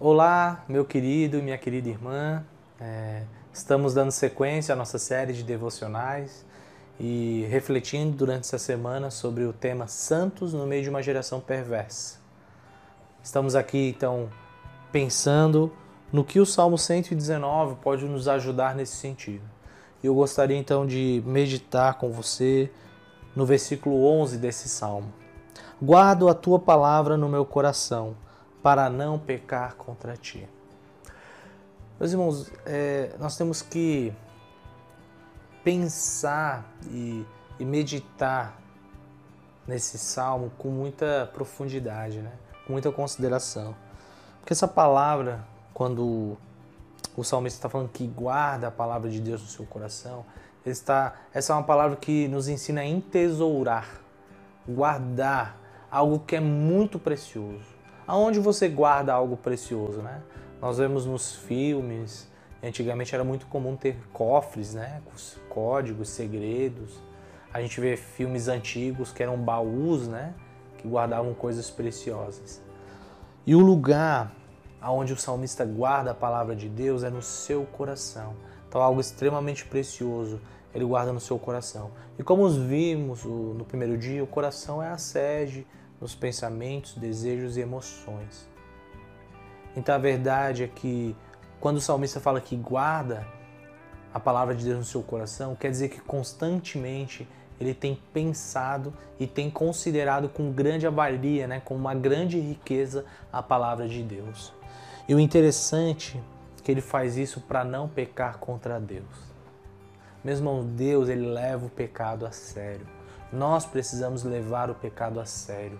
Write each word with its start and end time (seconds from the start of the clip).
Olá, 0.00 0.64
meu 0.68 0.84
querido 0.84 1.38
e 1.38 1.42
minha 1.42 1.58
querida 1.58 1.88
irmã. 1.88 2.44
É, 2.80 3.24
estamos 3.52 3.94
dando 3.94 4.12
sequência 4.12 4.72
à 4.72 4.76
nossa 4.76 4.96
série 4.96 5.32
de 5.32 5.42
devocionais 5.42 6.46
e 7.00 7.44
refletindo 7.50 8.16
durante 8.16 8.42
essa 8.42 8.58
semana 8.58 9.10
sobre 9.10 9.42
o 9.42 9.52
tema 9.52 9.88
Santos 9.88 10.52
no 10.52 10.64
meio 10.68 10.84
de 10.84 10.88
uma 10.88 11.02
geração 11.02 11.40
perversa. 11.40 12.20
Estamos 13.24 13.56
aqui 13.56 13.88
então 13.88 14.28
pensando 14.92 15.72
no 16.12 16.22
que 16.22 16.38
o 16.38 16.46
Salmo 16.46 16.78
119 16.78 17.78
pode 17.82 18.04
nos 18.04 18.28
ajudar 18.28 18.76
nesse 18.76 18.94
sentido. 18.94 19.42
Eu 20.00 20.14
gostaria 20.14 20.56
então 20.56 20.86
de 20.86 21.24
meditar 21.26 21.94
com 21.94 22.12
você 22.12 22.70
no 23.34 23.44
versículo 23.44 24.06
11 24.06 24.38
desse 24.38 24.68
salmo. 24.68 25.12
Guardo 25.82 26.28
a 26.28 26.34
tua 26.34 26.60
palavra 26.60 27.16
no 27.16 27.28
meu 27.28 27.44
coração, 27.44 28.14
para 28.62 28.90
não 28.90 29.18
pecar 29.18 29.74
contra 29.76 30.16
ti. 30.16 30.48
Meus 31.98 32.12
irmãos, 32.12 32.50
é, 32.64 33.14
nós 33.18 33.36
temos 33.36 33.60
que 33.60 34.12
pensar 35.64 36.64
e, 36.90 37.26
e, 37.58 37.64
meditar 37.64 38.56
nesse 39.66 39.98
salmo 39.98 40.50
com 40.56 40.68
muita 40.68 41.28
profundidade, 41.32 42.18
né? 42.18 42.32
com 42.66 42.72
muita 42.72 42.92
consideração. 42.92 43.74
Porque 44.40 44.52
essa 44.52 44.68
palavra, 44.68 45.44
quando 45.74 46.38
o 47.16 47.24
salmista 47.24 47.58
está 47.58 47.68
falando 47.68 47.88
que 47.88 48.06
guarda 48.06 48.68
a 48.68 48.70
palavra 48.70 49.10
de 49.10 49.20
Deus 49.20 49.42
no 49.42 49.48
seu 49.48 49.66
coração, 49.66 50.24
está, 50.64 51.14
essa 51.34 51.52
é 51.52 51.56
uma 51.56 51.64
palavra 51.64 51.96
que 51.96 52.28
nos 52.28 52.48
ensina 52.48 52.82
a 52.82 52.86
entesourar, 52.86 53.88
guardar 54.66 55.58
algo 55.90 56.20
que 56.20 56.36
é 56.36 56.40
muito 56.40 56.98
precioso. 56.98 57.77
Aonde 58.08 58.40
você 58.40 58.70
guarda 58.70 59.12
algo 59.12 59.36
precioso, 59.36 60.00
né? 60.00 60.22
Nós 60.62 60.78
vemos 60.78 61.04
nos 61.04 61.36
filmes, 61.36 62.26
antigamente 62.62 63.14
era 63.14 63.22
muito 63.22 63.46
comum 63.48 63.76
ter 63.76 63.98
cofres, 64.14 64.72
né? 64.72 65.02
Com 65.04 65.12
códigos, 65.50 66.08
segredos. 66.08 66.98
A 67.52 67.60
gente 67.60 67.78
vê 67.78 67.98
filmes 67.98 68.48
antigos 68.48 69.12
que 69.12 69.22
eram 69.22 69.36
baús, 69.36 70.08
né? 70.08 70.32
Que 70.78 70.88
guardavam 70.88 71.34
coisas 71.34 71.68
preciosas. 71.68 72.62
E 73.46 73.54
o 73.54 73.60
lugar 73.60 74.32
aonde 74.80 75.12
o 75.12 75.16
salmista 75.16 75.66
guarda 75.66 76.12
a 76.12 76.14
palavra 76.14 76.56
de 76.56 76.66
Deus 76.66 77.02
é 77.02 77.10
no 77.10 77.20
seu 77.20 77.66
coração. 77.66 78.34
Então, 78.66 78.80
algo 78.80 79.02
extremamente 79.02 79.66
precioso 79.66 80.40
ele 80.74 80.84
guarda 80.86 81.12
no 81.12 81.20
seu 81.20 81.38
coração. 81.38 81.90
E 82.18 82.22
como 82.22 82.48
vimos 82.48 83.22
no 83.24 83.66
primeiro 83.66 83.98
dia, 83.98 84.24
o 84.24 84.26
coração 84.26 84.82
é 84.82 84.88
a 84.88 84.96
sede 84.96 85.66
nos 86.00 86.14
pensamentos, 86.14 86.94
desejos 86.94 87.56
e 87.56 87.60
emoções. 87.60 88.48
Então 89.76 89.94
a 89.94 89.98
verdade 89.98 90.64
é 90.64 90.68
que 90.68 91.14
quando 91.60 91.76
o 91.76 91.80
salmista 91.80 92.20
fala 92.20 92.40
que 92.40 92.56
guarda 92.56 93.26
a 94.12 94.20
palavra 94.20 94.54
de 94.54 94.64
Deus 94.64 94.78
no 94.78 94.84
seu 94.84 95.02
coração, 95.02 95.54
quer 95.54 95.70
dizer 95.70 95.88
que 95.88 96.00
constantemente 96.00 97.28
ele 97.60 97.74
tem 97.74 98.00
pensado 98.12 98.94
e 99.18 99.26
tem 99.26 99.50
considerado 99.50 100.28
com 100.28 100.52
grande 100.52 100.86
avalia, 100.86 101.46
né, 101.46 101.60
com 101.64 101.74
uma 101.74 101.94
grande 101.94 102.38
riqueza 102.38 103.04
a 103.32 103.42
palavra 103.42 103.88
de 103.88 104.02
Deus. 104.02 104.54
E 105.08 105.14
o 105.14 105.20
interessante 105.20 106.22
é 106.58 106.62
que 106.62 106.70
ele 106.70 106.80
faz 106.80 107.16
isso 107.16 107.40
para 107.40 107.64
não 107.64 107.88
pecar 107.88 108.38
contra 108.38 108.78
Deus. 108.78 109.28
Mesmo 110.22 110.62
Deus, 110.62 111.08
ele 111.08 111.26
leva 111.26 111.66
o 111.66 111.70
pecado 111.70 112.26
a 112.26 112.30
sério. 112.30 112.97
Nós 113.32 113.66
precisamos 113.66 114.22
levar 114.22 114.70
o 114.70 114.74
pecado 114.74 115.20
a 115.20 115.26
sério. 115.26 115.78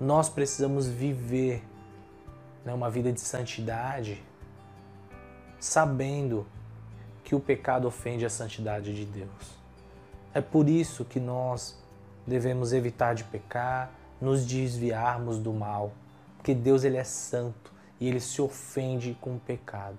Nós 0.00 0.28
precisamos 0.28 0.86
viver 0.86 1.64
né, 2.64 2.72
uma 2.72 2.88
vida 2.88 3.12
de 3.12 3.20
santidade, 3.20 4.22
sabendo 5.58 6.46
que 7.24 7.34
o 7.34 7.40
pecado 7.40 7.88
ofende 7.88 8.24
a 8.24 8.30
santidade 8.30 8.94
de 8.94 9.04
Deus. 9.04 9.62
É 10.34 10.40
por 10.40 10.68
isso 10.68 11.04
que 11.04 11.20
nós 11.20 11.78
devemos 12.26 12.72
evitar 12.72 13.14
de 13.14 13.24
pecar, 13.24 13.90
nos 14.20 14.46
desviarmos 14.46 15.38
do 15.38 15.52
mal, 15.52 15.92
porque 16.36 16.54
Deus 16.54 16.84
ele 16.84 16.96
é 16.96 17.04
santo 17.04 17.72
e 18.00 18.08
ele 18.08 18.20
se 18.20 18.40
ofende 18.40 19.16
com 19.20 19.34
o 19.34 19.40
pecado. 19.40 19.98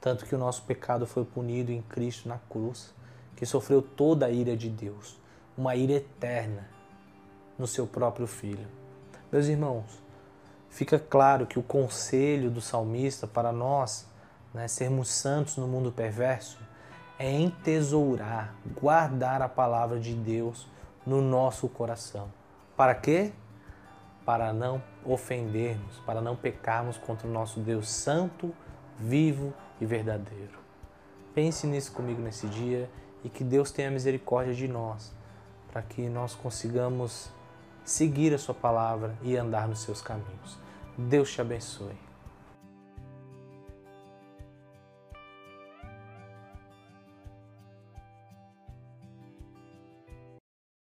Tanto 0.00 0.24
que 0.26 0.34
o 0.34 0.38
nosso 0.38 0.62
pecado 0.62 1.06
foi 1.06 1.24
punido 1.24 1.72
em 1.72 1.82
Cristo 1.82 2.28
na 2.28 2.38
cruz, 2.50 2.94
que 3.36 3.44
sofreu 3.44 3.82
toda 3.82 4.26
a 4.26 4.30
ira 4.30 4.56
de 4.56 4.68
Deus, 4.68 5.16
uma 5.56 5.76
ira 5.76 5.92
eterna 5.92 6.68
no 7.58 7.66
seu 7.66 7.86
próprio 7.86 8.26
filho. 8.26 8.66
Meus 9.30 9.46
irmãos, 9.46 10.02
fica 10.70 10.98
claro 10.98 11.46
que 11.46 11.58
o 11.58 11.62
conselho 11.62 12.50
do 12.50 12.60
salmista 12.60 13.26
para 13.26 13.52
nós 13.52 14.06
né, 14.52 14.68
sermos 14.68 15.08
santos 15.08 15.56
no 15.56 15.66
mundo 15.66 15.92
perverso 15.92 16.58
é 17.18 17.30
entesourar, 17.30 18.54
guardar 18.80 19.42
a 19.42 19.48
palavra 19.48 20.00
de 20.00 20.14
Deus 20.14 20.66
no 21.06 21.20
nosso 21.20 21.68
coração. 21.68 22.30
Para 22.76 22.94
quê? 22.94 23.32
para 24.24 24.52
não 24.52 24.82
ofendermos, 25.04 25.98
para 26.06 26.20
não 26.20 26.36
pecarmos 26.36 26.96
contra 26.96 27.26
o 27.26 27.30
nosso 27.30 27.60
Deus 27.60 27.88
santo, 27.88 28.54
vivo 28.98 29.52
e 29.80 29.86
verdadeiro. 29.86 30.60
Pense 31.34 31.66
nisso 31.66 31.92
comigo 31.92 32.20
nesse 32.20 32.46
dia 32.46 32.88
e 33.24 33.28
que 33.28 33.42
Deus 33.42 33.70
tenha 33.70 33.90
misericórdia 33.90 34.54
de 34.54 34.68
nós, 34.68 35.12
para 35.72 35.82
que 35.82 36.08
nós 36.08 36.34
consigamos 36.34 37.30
seguir 37.84 38.34
a 38.34 38.38
Sua 38.38 38.54
palavra 38.54 39.16
e 39.22 39.36
andar 39.36 39.66
nos 39.66 39.80
seus 39.80 40.00
caminhos. 40.02 40.58
Deus 40.96 41.32
te 41.32 41.40
abençoe. 41.40 42.11